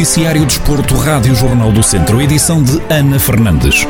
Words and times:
Noticiário 0.00 0.46
Desporto, 0.46 0.94
Rádio 0.94 1.34
Jornal 1.34 1.70
do 1.70 1.82
Centro, 1.82 2.22
edição 2.22 2.62
de 2.62 2.80
Ana 2.88 3.18
Fernandes. 3.18 3.86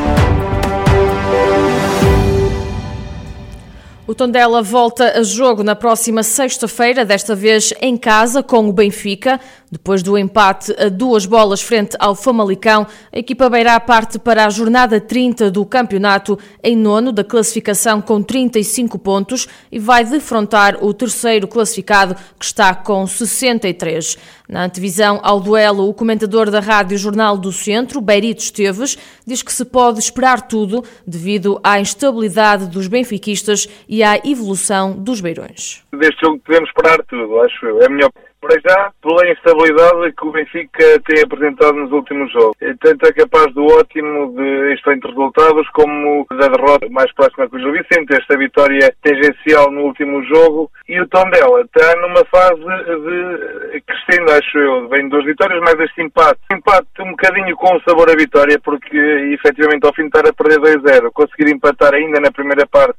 O 4.09 4.13
Tondela 4.13 4.61
volta 4.61 5.21
a 5.21 5.23
jogo 5.23 5.63
na 5.63 5.77
próxima 5.77 6.25
sexta-feira, 6.25 7.05
desta 7.05 7.37
vez 7.37 7.73
em 7.81 7.97
casa 7.97 8.43
com 8.43 8.69
o 8.69 8.73
Benfica. 8.73 9.39
Depois 9.71 10.03
do 10.03 10.19
empate 10.19 10.75
a 10.79 10.89
duas 10.89 11.25
bolas 11.25 11.63
frente 11.63 11.97
ao 12.01 12.17
Famalicão, 12.17 12.87
a 13.13 13.19
equipa 13.19 13.49
beirá 13.49 13.79
parte 13.79 14.19
para 14.19 14.45
a 14.45 14.51
jornada 14.51 15.01
30 15.01 15.49
do 15.49 15.65
campeonato 15.65 16.37
em 16.63 16.77
nono 16.77 17.13
da 17.13 17.23
classificação 17.23 18.01
com 18.01 18.21
35 18.21 18.99
pontos 18.99 19.47
e 19.71 19.79
vai 19.79 20.05
defrontar 20.05 20.83
o 20.85 20.93
terceiro 20.93 21.47
classificado 21.47 22.17
que 22.39 22.45
está 22.45 22.75
com 22.75 23.07
63. 23.07 24.19
Na 24.49 24.65
antevisão 24.65 25.21
ao 25.23 25.39
duelo, 25.39 25.89
o 25.89 25.95
comentador 25.95 26.51
da 26.51 26.59
Rádio 26.59 26.99
Jornal 26.99 27.39
do 27.39 27.53
Centro, 27.53 28.01
Beirito 28.01 28.43
Esteves, 28.43 28.99
diz 29.25 29.41
que 29.41 29.53
se 29.53 29.65
pode 29.65 30.01
esperar 30.01 30.49
tudo 30.49 30.83
devido 31.07 31.61
à 31.63 31.79
instabilidade 31.79 32.67
dos 32.67 32.89
benfiquistas 32.89 33.69
e 33.89 34.03
à 34.03 34.17
evolução 34.25 34.93
dos 34.93 35.21
beirões. 35.21 35.85
Deste 35.93 36.21
jogo 36.25 36.41
podemos 36.45 36.69
esperar 36.69 37.01
tudo, 37.05 37.41
acho 37.41 37.67
eu. 37.67 37.81
É 37.81 37.85
a 37.85 37.87
opinião 37.87 38.11
para 38.41 38.59
já, 38.61 38.91
pela 39.03 39.31
instabilidade 39.31 40.13
que 40.13 40.27
o 40.27 40.33
Benfica 40.33 41.01
tem 41.07 41.23
apresentado 41.23 41.75
nos 41.75 41.93
últimos 41.93 42.33
jogos. 42.33 42.57
Tanto 42.81 43.07
é 43.07 43.13
capaz 43.13 43.53
do 43.53 43.67
ótimo 43.67 44.35
de 44.35 44.73
excelentes 44.73 45.11
resultados, 45.11 45.69
como 45.71 46.27
da 46.31 46.49
derrota 46.49 46.89
mais 46.91 47.13
próxima 47.13 47.49
com 47.49 47.57
o 47.57 47.61
Gil 47.61 47.73
Vicente, 47.73 48.17
esta 48.17 48.37
vitória 48.37 48.93
tangencial 49.03 49.71
no 49.71 49.83
último 49.83 50.23
jogo. 50.25 50.71
E 50.89 51.01
o 51.01 51.07
Tondela 51.09 51.61
está 51.61 51.95
numa 52.01 52.25
fase 52.25 52.61
de 52.61 53.81
crescendo, 53.83 54.33
acho 54.33 54.59
eu. 54.59 54.89
Vem 54.89 55.09
duas 55.09 55.25
vitórias, 55.25 55.61
mais 55.61 55.79
este 55.81 56.03
empate. 56.03 56.41
Empate 56.53 56.89
um 57.01 57.11
bocadinho 57.11 57.55
com 57.57 57.77
o 57.77 57.83
sabor 57.83 58.11
à 58.11 58.15
vitória, 58.15 58.59
porque 58.65 58.97
efetivamente 59.35 59.87
ao 59.87 59.95
fim 59.95 60.03
de 60.03 60.09
estar 60.09 60.27
a 60.27 60.33
perder 60.33 60.59
2-0, 60.61 61.11
conseguir 61.13 61.53
empatar 61.53 61.95
ainda 61.95 62.21
na 62.21 62.33
primeira 62.33 62.67
parte 62.67 62.99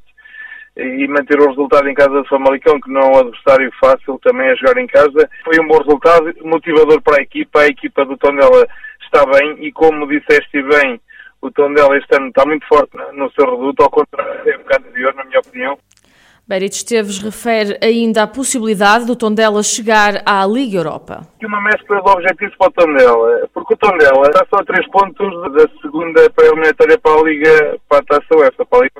e 0.77 1.07
manter 1.07 1.39
o 1.39 1.49
resultado 1.49 1.87
em 1.89 1.93
casa 1.93 2.21
de 2.21 2.29
Famalicão, 2.29 2.79
que 2.79 2.91
não 2.91 3.01
é 3.01 3.07
um 3.07 3.19
adversário 3.19 3.71
fácil 3.79 4.19
também 4.23 4.49
a 4.49 4.55
jogar 4.55 4.77
em 4.77 4.87
casa. 4.87 5.29
Foi 5.43 5.59
um 5.59 5.67
bom 5.67 5.77
resultado, 5.77 6.33
motivador 6.43 7.01
para 7.01 7.19
a 7.19 7.23
equipa. 7.23 7.61
A 7.61 7.67
equipa 7.67 8.05
do 8.05 8.17
Tondela 8.17 8.67
está 9.03 9.25
bem 9.25 9.57
e, 9.59 9.71
como 9.71 10.07
disseste 10.07 10.61
bem, 10.63 10.99
o 11.41 11.51
Tondela 11.51 11.97
este 11.97 12.15
ano 12.15 12.27
está 12.27 12.45
muito 12.45 12.65
forte 12.67 12.91
no 13.13 13.29
seu 13.31 13.49
reduto, 13.49 13.83
ao 13.83 13.89
contrário 13.89 14.45
da 14.45 14.51
época 14.51 14.77
anterior, 14.77 15.13
na 15.15 15.25
minha 15.25 15.39
opinião. 15.39 15.77
Berit 16.47 16.73
Esteves 16.73 17.19
refere 17.19 17.77
ainda 17.81 18.23
a 18.23 18.27
possibilidade 18.27 19.05
do 19.05 19.15
Tondela 19.15 19.63
chegar 19.63 20.21
à 20.25 20.45
Liga 20.45 20.79
Europa. 20.79 21.21
Uma 21.41 21.61
mescla 21.61 22.01
de 22.01 22.09
objetivos 22.09 22.55
para 22.57 22.67
o 22.67 22.71
Tondela, 22.71 23.49
porque 23.53 23.73
o 23.73 23.77
Tondela 23.77 24.27
está 24.27 24.45
só 24.49 24.61
a 24.61 24.65
3 24.65 24.85
pontos 24.89 25.53
da 25.53 25.65
segunda 25.81 26.29
pré-eliminatória 26.31 26.97
para 26.97 27.19
a 27.19 27.23
Liga, 27.23 27.79
para 27.87 27.99
a 27.99 28.03
Taça 28.03 28.35
UEFA, 28.35 28.65
para 28.65 28.79
a 28.79 28.81
Liga 28.81 28.90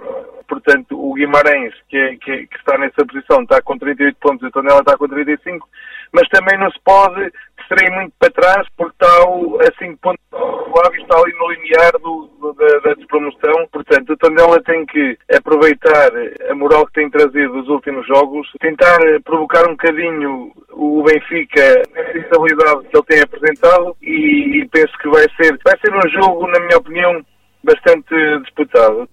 Portanto, 0.64 0.96
o 0.96 1.14
Guimarães, 1.14 1.74
que, 1.90 1.98
é, 1.98 2.16
que, 2.18 2.32
é, 2.32 2.38
que, 2.46 2.58
está 2.58 2.78
nessa 2.78 3.06
posição, 3.06 3.42
está 3.42 3.62
com 3.62 3.78
38 3.78 4.18
pontos 4.20 4.48
o 4.48 4.52
Tondela 4.52 4.80
está 4.80 4.96
com 4.96 5.08
35, 5.08 5.68
mas 6.14 6.28
também 6.30 6.58
não 6.60 6.70
se 6.70 6.80
pode 6.84 7.32
distrair 7.58 7.92
muito 7.96 8.14
para 8.20 8.32
trás, 8.32 8.68
porque 8.78 8.94
está 8.94 9.08
a 9.08 9.84
5 9.84 9.98
pontos 9.98 10.22
do 10.32 10.80
Aves, 10.86 11.02
está 11.02 11.18
ali 11.18 11.34
no 11.34 11.52
limiar 11.52 11.92
do, 11.94 12.30
do, 12.40 12.54
da, 12.54 12.80
da 12.80 12.94
despromoção. 12.94 13.68
Portanto, 13.72 14.14
o 14.14 14.18
Tondela 14.18 14.62
tem 14.64 14.86
que 14.86 15.18
aproveitar 15.36 16.12
a 16.50 16.56
moral 16.56 16.86
que 16.88 16.94
tem 16.94 17.10
trazido 17.10 17.54
dos 17.54 17.68
últimos 17.68 18.06
jogos, 18.06 18.48
tentar 18.60 19.00
provocar 19.24 19.68
um 19.68 19.72
bocadinho 19.72 20.52
o 20.72 21.04
Benfica 21.04 21.82
nessa 21.94 22.18
instabilidade 22.18 22.88
que 22.88 22.98
ele 22.98 23.06
tem 23.08 23.22
apresentado 23.22 23.98
e, 24.02 24.62
e 24.62 24.70
penso 24.70 24.96
que 25.00 25.10
vai 25.10 25.26
ser, 25.38 25.58
vai 25.64 25.78
ser 25.80 25.94
um 25.94 26.10
jogo, 26.10 26.48
na 26.48 26.60
minha 26.60 26.78
opinião, 26.78 27.26
bastante 27.64 28.14
disputado. 28.44 29.10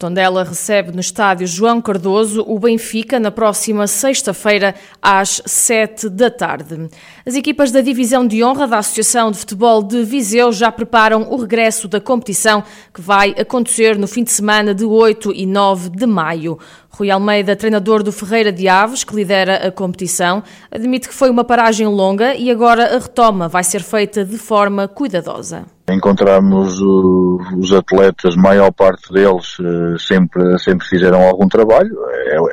Tondela 0.00 0.44
recebe 0.44 0.92
no 0.92 1.00
estádio 1.00 1.46
João 1.46 1.78
Cardoso 1.78 2.42
o 2.48 2.58
Benfica 2.58 3.20
na 3.20 3.30
próxima 3.30 3.86
sexta-feira 3.86 4.74
às 5.02 5.42
sete 5.44 6.08
da 6.08 6.30
tarde. 6.30 6.88
As 7.26 7.34
equipas 7.34 7.70
da 7.70 7.82
Divisão 7.82 8.26
de 8.26 8.42
Honra 8.42 8.66
da 8.66 8.78
Associação 8.78 9.30
de 9.30 9.36
Futebol 9.36 9.82
de 9.82 10.02
Viseu 10.02 10.52
já 10.52 10.72
preparam 10.72 11.30
o 11.30 11.36
regresso 11.36 11.86
da 11.86 12.00
competição 12.00 12.64
que 12.94 13.02
vai 13.02 13.34
acontecer 13.38 13.98
no 13.98 14.08
fim 14.08 14.24
de 14.24 14.30
semana 14.30 14.74
de 14.74 14.86
8 14.86 15.34
e 15.34 15.44
9 15.44 15.90
de 15.90 16.06
maio. 16.06 16.58
Rui 16.90 17.10
Almeida, 17.10 17.56
treinador 17.56 18.02
do 18.02 18.12
Ferreira 18.12 18.52
de 18.52 18.68
Aves, 18.68 19.04
que 19.04 19.14
lidera 19.14 19.68
a 19.68 19.70
competição, 19.70 20.42
admite 20.70 21.08
que 21.08 21.14
foi 21.14 21.30
uma 21.30 21.44
paragem 21.44 21.86
longa 21.86 22.34
e 22.34 22.50
agora 22.50 22.96
a 22.96 22.98
retoma 22.98 23.48
vai 23.48 23.64
ser 23.64 23.80
feita 23.80 24.24
de 24.24 24.36
forma 24.36 24.86
cuidadosa. 24.88 25.64
Encontramos 25.88 26.80
os 26.80 27.72
atletas, 27.72 28.36
maior 28.36 28.70
parte 28.72 29.12
deles 29.12 29.56
eh, 29.60 29.98
sempre, 29.98 30.58
sempre 30.58 30.86
fizeram 30.86 31.22
algum 31.26 31.48
trabalho, 31.48 31.96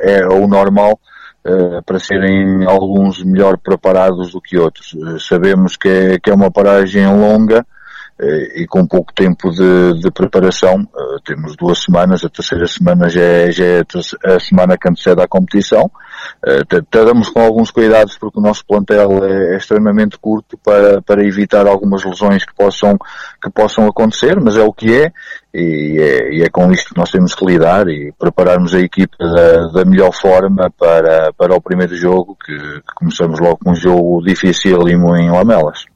é, 0.02 0.18
é 0.20 0.26
o 0.26 0.46
normal 0.48 0.98
eh, 1.44 1.80
para 1.86 1.98
serem 1.98 2.66
alguns 2.66 3.22
melhor 3.22 3.56
preparados 3.56 4.32
do 4.32 4.40
que 4.40 4.58
outros. 4.58 4.94
Eh, 4.94 5.18
sabemos 5.18 5.76
que 5.76 5.88
é, 5.88 6.18
que 6.18 6.30
é 6.30 6.34
uma 6.34 6.50
paragem 6.50 7.06
longa, 7.06 7.64
e 8.20 8.66
com 8.66 8.86
pouco 8.86 9.12
tempo 9.12 9.50
de, 9.50 10.00
de 10.00 10.10
preparação, 10.10 10.80
uh, 10.80 11.20
temos 11.24 11.54
duas 11.56 11.82
semanas, 11.82 12.24
a 12.24 12.28
terceira 12.28 12.66
semana 12.66 13.08
já 13.08 13.20
é, 13.20 13.52
já 13.52 13.64
é 13.64 13.84
a 14.24 14.40
semana 14.40 14.76
que 14.76 14.88
antecede 14.88 15.22
à 15.22 15.28
competição. 15.28 15.90
Uh, 16.44 16.66
com 17.32 17.40
alguns 17.40 17.70
cuidados 17.70 18.18
porque 18.18 18.38
o 18.38 18.42
nosso 18.42 18.64
plantel 18.66 19.24
é, 19.24 19.54
é, 19.54 19.56
extremamente 19.56 20.18
curto 20.18 20.58
para, 20.58 21.00
para 21.02 21.24
evitar 21.24 21.66
algumas 21.66 22.04
lesões 22.04 22.44
que 22.44 22.54
possam, 22.54 22.98
que 23.40 23.50
possam 23.50 23.86
acontecer, 23.86 24.40
mas 24.40 24.56
é 24.56 24.62
o 24.62 24.72
que 24.72 24.92
é 24.94 25.12
e, 25.54 25.98
é, 26.00 26.34
e 26.34 26.42
é 26.42 26.48
com 26.48 26.72
isto 26.72 26.92
que 26.92 26.98
nós 26.98 27.10
temos 27.10 27.34
que 27.34 27.44
lidar 27.44 27.88
e 27.88 28.12
prepararmos 28.18 28.74
a 28.74 28.80
equipa 28.80 29.16
da, 29.18 29.68
da 29.68 29.84
melhor 29.84 30.12
forma 30.12 30.70
para, 30.76 31.32
para 31.32 31.54
o 31.54 31.60
primeiro 31.60 31.94
jogo, 31.94 32.36
que, 32.44 32.56
que 32.56 32.94
começamos 32.96 33.38
logo 33.38 33.58
com 33.58 33.70
um 33.70 33.76
jogo 33.76 34.22
difícil 34.22 34.88
em 34.88 35.30
Lamelas. 35.30 35.86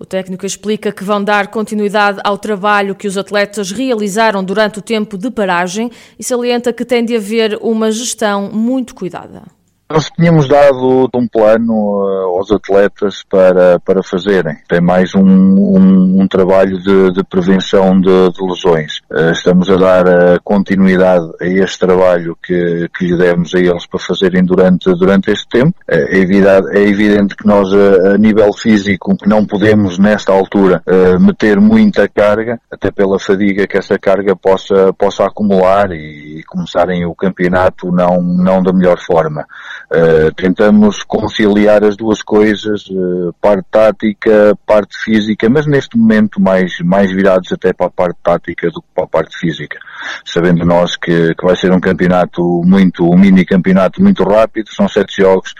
O 0.00 0.06
técnico 0.06 0.46
explica 0.46 0.90
que 0.90 1.04
vão 1.04 1.22
dar 1.22 1.48
continuidade 1.48 2.20
ao 2.24 2.38
trabalho 2.38 2.94
que 2.94 3.06
os 3.06 3.18
atletas 3.18 3.70
realizaram 3.70 4.42
durante 4.42 4.78
o 4.78 4.82
tempo 4.82 5.18
de 5.18 5.30
paragem 5.30 5.90
e 6.18 6.24
salienta 6.24 6.72
que 6.72 6.86
tem 6.86 7.04
de 7.04 7.14
haver 7.14 7.58
uma 7.60 7.92
gestão 7.92 8.50
muito 8.50 8.94
cuidada. 8.94 9.42
Nós 9.90 10.08
tínhamos 10.08 10.48
dado 10.48 11.10
um 11.14 11.28
plano 11.28 11.74
uh, 11.74 12.36
aos 12.38 12.50
atletas 12.50 13.22
para, 13.28 13.78
para 13.80 14.02
fazerem. 14.02 14.56
Tem 14.66 14.80
mais 14.80 15.14
um, 15.14 15.20
um 15.20 16.09
trabalho 16.40 16.78
de, 16.78 17.12
de 17.12 17.24
prevenção 17.24 18.00
de, 18.00 18.30
de 18.30 18.42
lesões. 18.42 19.00
Uh, 19.10 19.32
estamos 19.32 19.68
a 19.68 19.76
dar 19.76 20.06
uh, 20.06 20.42
continuidade 20.42 21.26
a 21.40 21.46
este 21.46 21.78
trabalho 21.78 22.36
que, 22.42 22.88
que 22.96 23.04
lhe 23.04 23.16
demos 23.16 23.54
a 23.54 23.58
eles 23.58 23.86
para 23.86 24.00
fazerem 24.00 24.42
durante, 24.42 24.90
durante 24.94 25.30
este 25.30 25.46
tempo. 25.48 25.74
É 25.86 26.16
evidente, 26.16 26.68
é 26.70 26.80
evidente 26.80 27.36
que 27.36 27.46
nós, 27.46 27.68
a, 27.72 28.16
nível 28.16 28.52
físico, 28.54 29.14
não 29.26 29.44
podemos, 29.44 29.98
nesta 29.98 30.32
altura, 30.32 30.82
meter 31.20 31.60
muita 31.60 32.08
carga, 32.08 32.60
até 32.70 32.90
pela 32.90 33.18
fadiga 33.18 33.66
que 33.66 33.76
essa 33.76 33.98
carga 33.98 34.34
possa, 34.34 34.92
possa 34.94 35.24
acumular 35.24 35.90
e 35.92 36.42
começarem 36.46 37.04
o 37.04 37.14
campeonato 37.14 37.90
não, 37.92 38.22
não 38.22 38.62
da 38.62 38.72
melhor 38.72 38.98
forma. 38.98 39.46
Uh, 39.92 40.32
tentamos 40.36 41.02
conciliar 41.02 41.82
as 41.82 41.96
duas 41.96 42.22
coisas, 42.22 42.86
uh, 42.90 43.34
parte 43.40 43.66
tática, 43.72 44.56
parte 44.64 44.96
física, 45.02 45.50
mas 45.50 45.66
neste 45.66 45.98
momento 45.98 46.40
mais, 46.40 46.78
mais 46.84 47.10
virados 47.10 47.50
até 47.50 47.72
para 47.72 47.86
a 47.86 47.90
parte 47.90 48.16
tática 48.22 48.70
do 48.70 48.80
que 48.80 48.86
para 48.94 49.02
a 49.02 49.08
parte 49.08 49.36
física. 49.36 49.80
Sabendo 50.24 50.64
nós 50.64 50.94
que, 50.96 51.34
que 51.34 51.44
vai 51.44 51.56
ser 51.56 51.72
um 51.72 51.80
campeonato 51.80 52.40
muito, 52.64 53.04
um 53.04 53.18
mini 53.18 53.44
campeonato 53.44 54.00
muito 54.00 54.22
rápido, 54.22 54.72
são 54.72 54.88
sete 54.88 55.22
jogos, 55.22 55.54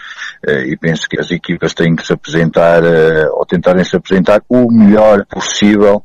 uh, 0.47 0.61
e 0.61 0.77
penso 0.77 1.09
que 1.09 1.19
as 1.19 1.33
equipas 1.33 1.75
têm 1.75 1.97
que 1.97 2.07
se 2.07 2.13
apresentar, 2.13 2.85
ou 3.33 3.45
tentarem 3.45 3.83
se 3.83 3.97
apresentar 3.97 4.43
o 4.49 4.71
melhor 4.71 5.27
possível, 5.27 6.05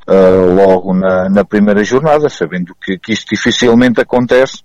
logo 0.56 0.96
na, 0.96 1.30
na 1.30 1.46
primeira 1.46 1.84
jornada, 1.84 2.28
sabendo 2.28 2.76
que, 2.84 2.98
que 2.98 3.14
isto 3.14 3.36
dificilmente 3.36 4.02
acontece, 4.02 4.64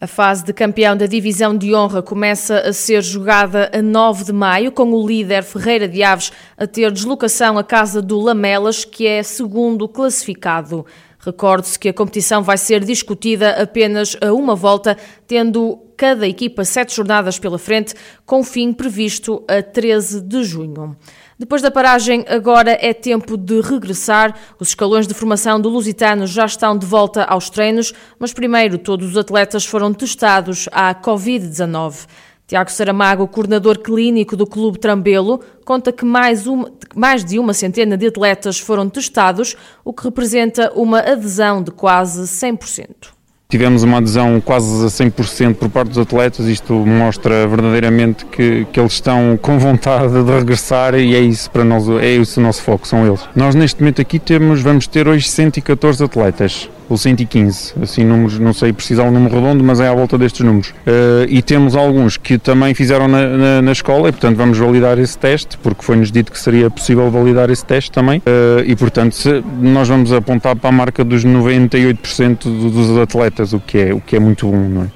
a 0.00 0.06
fase 0.06 0.44
de 0.44 0.52
campeão 0.52 0.96
da 0.96 1.06
Divisão 1.06 1.56
de 1.56 1.74
Honra 1.74 2.00
começa 2.00 2.60
a 2.60 2.72
ser 2.72 3.02
jogada 3.02 3.68
a 3.74 3.82
9 3.82 4.26
de 4.26 4.32
maio, 4.32 4.70
com 4.70 4.92
o 4.92 5.04
líder 5.04 5.42
Ferreira 5.42 5.88
de 5.88 6.04
Aves 6.04 6.30
a 6.56 6.68
ter 6.68 6.92
deslocação 6.92 7.58
à 7.58 7.64
casa 7.64 8.00
do 8.00 8.20
Lamelas, 8.20 8.84
que 8.84 9.08
é 9.08 9.24
segundo 9.24 9.88
classificado. 9.88 10.86
Recorde-se 11.18 11.76
que 11.76 11.88
a 11.88 11.92
competição 11.92 12.44
vai 12.44 12.56
ser 12.56 12.84
discutida 12.84 13.60
apenas 13.60 14.16
a 14.20 14.32
uma 14.32 14.54
volta, 14.54 14.96
tendo 15.26 15.80
cada 15.96 16.28
equipa 16.28 16.64
sete 16.64 16.94
jornadas 16.94 17.40
pela 17.40 17.58
frente, 17.58 17.92
com 18.24 18.44
fim 18.44 18.72
previsto 18.72 19.42
a 19.48 19.60
13 19.60 20.20
de 20.20 20.44
junho. 20.44 20.96
Depois 21.38 21.62
da 21.62 21.70
paragem, 21.70 22.24
agora 22.28 22.76
é 22.80 22.92
tempo 22.92 23.36
de 23.36 23.60
regressar. 23.60 24.34
Os 24.58 24.70
escalões 24.70 25.06
de 25.06 25.14
formação 25.14 25.60
do 25.60 25.68
Lusitano 25.68 26.26
já 26.26 26.44
estão 26.44 26.76
de 26.76 26.84
volta 26.84 27.22
aos 27.22 27.48
treinos, 27.48 27.94
mas 28.18 28.32
primeiro 28.32 28.76
todos 28.76 29.10
os 29.10 29.16
atletas 29.16 29.64
foram 29.64 29.94
testados 29.94 30.68
à 30.72 30.92
Covid-19. 30.96 32.08
Tiago 32.44 32.72
Saramago, 32.72 33.28
coordenador 33.28 33.78
clínico 33.78 34.36
do 34.36 34.48
Clube 34.48 34.80
Trambelo, 34.80 35.40
conta 35.64 35.92
que 35.92 36.04
mais, 36.04 36.48
uma, 36.48 36.72
mais 36.92 37.24
de 37.24 37.38
uma 37.38 37.54
centena 37.54 37.96
de 37.96 38.08
atletas 38.08 38.58
foram 38.58 38.88
testados, 38.88 39.54
o 39.84 39.92
que 39.92 40.02
representa 40.02 40.72
uma 40.74 40.98
adesão 40.98 41.62
de 41.62 41.70
quase 41.70 42.22
100%. 42.22 43.17
Tivemos 43.50 43.82
uma 43.82 43.96
adesão 43.96 44.42
quase 44.42 44.84
a 44.84 44.88
100% 44.88 45.54
por 45.54 45.70
parte 45.70 45.88
dos 45.88 45.96
atletas, 45.96 46.44
isto 46.44 46.74
mostra 46.74 47.48
verdadeiramente 47.48 48.26
que, 48.26 48.66
que 48.70 48.78
eles 48.78 48.92
estão 48.92 49.38
com 49.40 49.58
vontade 49.58 50.22
de 50.22 50.30
regressar 50.30 50.94
e 50.94 51.14
é 51.14 51.20
isso 51.20 51.50
para 51.50 51.64
nós, 51.64 51.88
é 51.88 52.10
isso 52.10 52.40
o 52.40 52.42
nosso 52.42 52.60
foco, 52.60 52.86
são 52.86 53.06
eles. 53.06 53.26
Nós 53.34 53.54
neste 53.54 53.80
momento 53.80 54.02
aqui 54.02 54.18
temos, 54.18 54.60
vamos 54.60 54.86
ter 54.86 55.08
hoje 55.08 55.26
114 55.30 56.04
atletas 56.04 56.68
ou 56.88 56.96
115, 56.96 57.74
assim 57.82 58.04
números, 58.04 58.38
não 58.38 58.52
sei 58.52 58.72
precisar 58.72 59.04
um 59.04 59.10
número 59.10 59.34
redondo, 59.34 59.62
mas 59.62 59.78
é 59.78 59.88
à 59.88 59.94
volta 59.94 60.16
destes 60.16 60.44
números. 60.44 60.70
Uh, 60.70 61.26
e 61.28 61.42
temos 61.42 61.76
alguns 61.76 62.16
que 62.16 62.38
também 62.38 62.72
fizeram 62.74 63.06
na, 63.06 63.28
na, 63.28 63.62
na, 63.62 63.72
escola 63.72 64.08
e, 64.08 64.12
portanto, 64.12 64.36
vamos 64.36 64.56
validar 64.56 64.98
esse 64.98 65.16
teste, 65.18 65.58
porque 65.58 65.82
foi-nos 65.82 66.10
dito 66.10 66.32
que 66.32 66.38
seria 66.38 66.70
possível 66.70 67.10
validar 67.10 67.50
esse 67.50 67.64
teste 67.64 67.92
também. 67.92 68.18
Uh, 68.20 68.64
e, 68.64 68.74
portanto, 68.74 69.14
se, 69.14 69.42
nós 69.60 69.88
vamos 69.88 70.12
apontar 70.12 70.56
para 70.56 70.70
a 70.70 70.72
marca 70.72 71.04
dos 71.04 71.24
98% 71.24 72.44
dos 72.44 72.96
atletas, 72.98 73.52
o 73.52 73.60
que 73.60 73.78
é, 73.78 73.94
o 73.94 74.00
que 74.00 74.16
é 74.16 74.18
muito 74.18 74.46
bom, 74.46 74.68
não 74.68 74.82
é? 74.84 74.86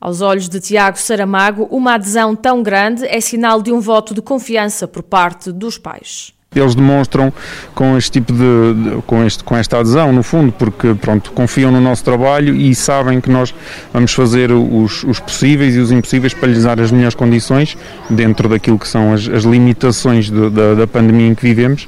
Aos 0.00 0.20
olhos 0.20 0.48
de 0.48 0.60
Tiago 0.60 0.96
Saramago, 0.96 1.66
uma 1.72 1.94
adesão 1.94 2.36
tão 2.36 2.62
grande 2.62 3.04
é 3.04 3.20
sinal 3.20 3.60
de 3.60 3.72
um 3.72 3.80
voto 3.80 4.14
de 4.14 4.22
confiança 4.22 4.86
por 4.86 5.02
parte 5.02 5.50
dos 5.50 5.76
pais 5.76 6.37
eles 6.54 6.74
demonstram 6.74 7.30
com 7.74 7.96
este 7.98 8.12
tipo 8.12 8.32
de, 8.32 8.38
de, 8.38 9.02
com, 9.02 9.22
este, 9.22 9.44
com 9.44 9.54
esta 9.54 9.78
adesão 9.78 10.12
no 10.12 10.22
fundo 10.22 10.50
porque 10.50 10.94
pronto 10.94 11.30
confiam 11.32 11.70
no 11.70 11.78
nosso 11.78 12.02
trabalho 12.02 12.54
e 12.54 12.74
sabem 12.74 13.20
que 13.20 13.30
nós 13.30 13.54
vamos 13.92 14.14
fazer 14.14 14.50
os, 14.50 15.04
os 15.04 15.20
possíveis 15.20 15.76
e 15.76 15.78
os 15.78 15.92
impossíveis 15.92 16.32
para 16.32 16.48
lhes 16.48 16.64
dar 16.64 16.80
as 16.80 16.90
melhores 16.90 17.14
condições 17.14 17.76
dentro 18.08 18.48
daquilo 18.48 18.78
que 18.78 18.88
são 18.88 19.12
as, 19.12 19.28
as 19.28 19.42
limitações 19.44 20.30
de, 20.30 20.48
da, 20.48 20.74
da, 20.74 20.86
pandemia 20.86 21.28
em 21.28 21.34
que 21.34 21.42
vivemos 21.42 21.84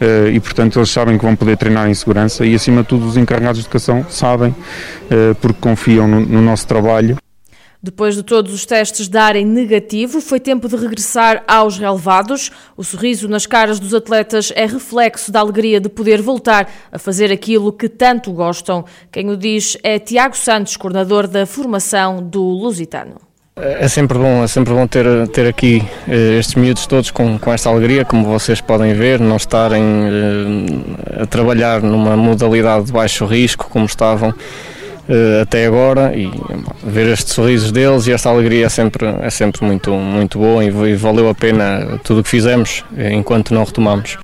uh, 0.00 0.28
e 0.32 0.38
portanto 0.38 0.78
eles 0.78 0.90
sabem 0.90 1.18
que 1.18 1.24
vão 1.24 1.34
poder 1.34 1.56
treinar 1.56 1.90
em 1.90 1.94
segurança 1.94 2.46
e 2.46 2.54
acima 2.54 2.82
de 2.82 2.88
tudo 2.88 3.08
os 3.08 3.16
encarregados 3.16 3.58
de 3.60 3.66
educação 3.66 4.06
sabem 4.08 4.50
uh, 4.50 5.34
porque 5.40 5.58
confiam 5.60 6.06
no, 6.06 6.20
no 6.20 6.40
nosso 6.40 6.64
trabalho 6.64 7.16
depois 7.86 8.16
de 8.16 8.24
todos 8.24 8.52
os 8.52 8.66
testes 8.66 9.06
darem 9.06 9.46
negativo, 9.46 10.20
foi 10.20 10.40
tempo 10.40 10.68
de 10.68 10.74
regressar 10.74 11.44
aos 11.46 11.78
relevados. 11.78 12.50
O 12.76 12.82
sorriso 12.82 13.28
nas 13.28 13.46
caras 13.46 13.78
dos 13.78 13.94
atletas 13.94 14.52
é 14.56 14.66
reflexo 14.66 15.30
da 15.30 15.38
alegria 15.38 15.80
de 15.80 15.88
poder 15.88 16.20
voltar 16.20 16.68
a 16.90 16.98
fazer 16.98 17.30
aquilo 17.30 17.72
que 17.72 17.88
tanto 17.88 18.32
gostam. 18.32 18.84
Quem 19.12 19.30
o 19.30 19.36
diz 19.36 19.78
é 19.84 20.00
Tiago 20.00 20.36
Santos, 20.36 20.76
coordenador 20.76 21.28
da 21.28 21.46
formação 21.46 22.20
do 22.20 22.42
Lusitano. 22.42 23.20
É 23.54 23.86
sempre 23.86 24.18
bom, 24.18 24.42
é 24.42 24.48
sempre 24.48 24.74
bom 24.74 24.86
ter, 24.86 25.28
ter 25.28 25.46
aqui 25.46 25.80
eh, 26.08 26.38
estes 26.40 26.56
miúdos 26.56 26.88
todos 26.88 27.12
com, 27.12 27.38
com 27.38 27.52
esta 27.52 27.70
alegria, 27.70 28.04
como 28.04 28.24
vocês 28.24 28.60
podem 28.60 28.94
ver, 28.94 29.20
não 29.20 29.36
estarem 29.36 29.82
eh, 29.82 31.22
a 31.22 31.26
trabalhar 31.26 31.80
numa 31.80 32.16
modalidade 32.16 32.86
de 32.86 32.92
baixo 32.92 33.24
risco 33.24 33.70
como 33.70 33.86
estavam 33.86 34.34
até 35.42 35.66
agora 35.66 36.16
e 36.16 36.30
ver 36.82 37.08
estes 37.08 37.32
sorrisos 37.34 37.70
deles 37.70 38.06
e 38.06 38.12
esta 38.12 38.28
alegria 38.28 38.66
é 38.66 38.68
sempre, 38.68 39.06
é 39.06 39.30
sempre 39.30 39.64
muito, 39.64 39.92
muito 39.92 40.38
boa 40.38 40.64
e, 40.64 40.68
e 40.68 40.94
valeu 40.94 41.28
a 41.28 41.34
pena 41.34 42.00
tudo 42.02 42.20
o 42.20 42.22
que 42.22 42.28
fizemos 42.28 42.84
eh, 42.96 43.12
enquanto 43.12 43.54
não 43.54 43.64
retomamos. 43.64 44.18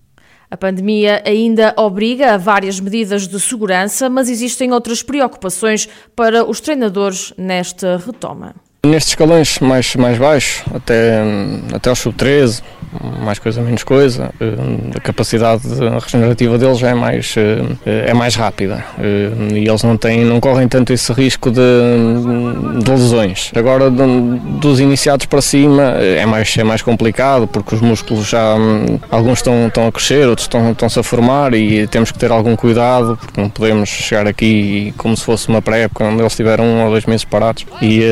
A 0.51 0.57
pandemia 0.57 1.23
ainda 1.25 1.73
obriga 1.79 2.35
a 2.35 2.37
várias 2.37 2.79
medidas 2.79 3.27
de 3.27 3.41
segurança, 3.41 4.11
mas 4.11 4.29
existem 4.29 4.71
outras 4.73 5.03
preocupações 5.03 5.89
para 6.15 6.45
os 6.45 6.61
treinadores 6.61 7.33
nesta 7.39 7.97
retoma. 7.97 8.55
Nestes 8.85 9.13
escalões 9.13 9.61
mais, 9.61 9.95
mais 9.95 10.19
baixos, 10.19 10.65
até, 10.75 11.23
até 11.73 11.89
ao 11.89 11.95
sub-13, 11.95 12.65
mais 13.25 13.39
coisa, 13.39 13.63
menos 13.63 13.85
coisa, 13.85 14.31
eh, 14.41 14.97
a 14.97 15.01
capacidade 15.01 15.63
regenerativa 16.01 16.59
deles 16.59 16.79
já 16.79 16.91
é 16.91 16.95
mais, 16.95 17.33
eh, 17.37 18.09
é 18.09 18.13
mais 18.13 18.35
rápida 18.35 18.85
eh, 18.99 19.31
e 19.55 19.69
eles 19.69 19.85
não, 19.85 19.97
têm, 19.97 20.25
não 20.25 20.41
correm 20.41 20.67
tanto 20.67 20.93
esse 20.93 21.13
risco 21.13 21.49
de, 21.49 21.61
de 22.83 22.91
lesões. 22.91 23.53
Agora, 23.55 23.89
dos 23.89 24.81
iniciados 24.81 25.27
para 25.27 25.41
cima, 25.41 25.83
é 26.01 26.27
mais, 26.27 26.55
é 26.59 26.65
mais 26.65 26.83
complicado 26.83 27.47
porque 27.47 27.77
os 27.77 27.81
músculos 27.81 28.29
já, 28.29 28.57
alguns 29.11 29.39
estão, 29.39 29.69
estão 29.69 29.87
a 29.87 29.93
crescer, 29.93 30.27
outros 30.27 30.47
estão, 30.47 30.73
estão-se 30.73 30.99
a 30.99 31.03
formar 31.05 31.55
e 31.55 31.87
temos 31.87 32.11
que 32.11 32.19
ter 32.19 32.33
algum 32.33 32.57
cuidado 32.57 33.17
porque 33.17 33.41
não 33.41 33.49
podemos 33.49 33.89
chegar 33.89 34.27
aqui 34.27 34.93
como 34.99 35.17
se 35.17 35.25
fosse 35.25 35.49
uma 35.49 35.63
pré-época 35.63 36.05
onde 36.05 36.21
eles 36.21 36.35
tiveram 36.35 36.65
um 36.65 36.85
ou 36.85 36.91
dois 36.91 37.07
meses 37.07 37.25
parados 37.25 37.65
e, 37.81 38.03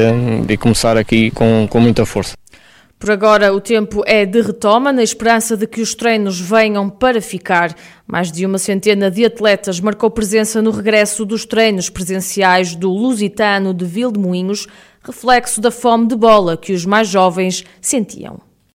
e 0.48 0.56
começar 0.60 0.96
aqui 0.96 1.30
com, 1.30 1.66
com 1.68 1.80
muita 1.80 2.06
força. 2.06 2.34
Por 3.00 3.10
agora, 3.10 3.54
o 3.54 3.62
tempo 3.62 4.02
é 4.06 4.26
de 4.26 4.42
retoma, 4.42 4.92
na 4.92 5.02
esperança 5.02 5.56
de 5.56 5.66
que 5.66 5.80
os 5.80 5.94
treinos 5.94 6.38
venham 6.38 6.90
para 6.90 7.22
ficar. 7.22 7.74
Mais 8.06 8.30
de 8.30 8.44
uma 8.44 8.58
centena 8.58 9.10
de 9.10 9.24
atletas 9.24 9.80
marcou 9.80 10.10
presença 10.10 10.60
no 10.60 10.70
regresso 10.70 11.24
dos 11.24 11.46
treinos 11.46 11.88
presenciais 11.88 12.74
do 12.74 12.90
Lusitano 12.90 13.72
de 13.72 13.86
Vildemoinhos, 13.86 14.66
reflexo 15.02 15.62
da 15.62 15.70
fome 15.70 16.08
de 16.08 16.14
bola 16.14 16.58
que 16.58 16.74
os 16.74 16.84
mais 16.84 17.08
jovens 17.08 17.64
sentiam. 17.80 18.49